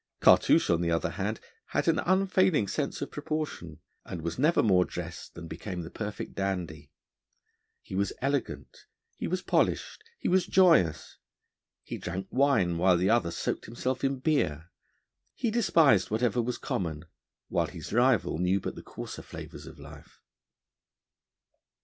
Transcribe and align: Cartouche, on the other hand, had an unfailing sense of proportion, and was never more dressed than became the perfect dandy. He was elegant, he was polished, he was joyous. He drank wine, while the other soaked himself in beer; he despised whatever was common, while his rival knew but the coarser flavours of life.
Cartouche, 0.19 0.71
on 0.71 0.81
the 0.81 0.89
other 0.89 1.11
hand, 1.11 1.39
had 1.67 1.87
an 1.87 1.99
unfailing 1.99 2.67
sense 2.67 3.03
of 3.03 3.11
proportion, 3.11 3.77
and 4.03 4.23
was 4.23 4.39
never 4.39 4.63
more 4.63 4.83
dressed 4.83 5.35
than 5.35 5.47
became 5.47 5.81
the 5.83 5.91
perfect 5.91 6.33
dandy. 6.33 6.89
He 7.83 7.93
was 7.93 8.11
elegant, 8.19 8.87
he 9.17 9.27
was 9.27 9.43
polished, 9.43 10.03
he 10.17 10.27
was 10.27 10.47
joyous. 10.47 11.19
He 11.83 11.99
drank 11.99 12.25
wine, 12.31 12.79
while 12.79 12.97
the 12.97 13.11
other 13.11 13.29
soaked 13.29 13.65
himself 13.65 14.03
in 14.03 14.17
beer; 14.17 14.71
he 15.35 15.51
despised 15.51 16.09
whatever 16.09 16.41
was 16.41 16.57
common, 16.57 17.05
while 17.47 17.67
his 17.67 17.93
rival 17.93 18.39
knew 18.39 18.59
but 18.59 18.73
the 18.73 18.81
coarser 18.81 19.21
flavours 19.21 19.67
of 19.67 19.77
life. 19.77 20.19